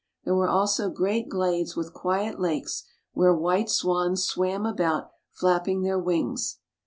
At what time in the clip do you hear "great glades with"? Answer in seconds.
0.89-1.93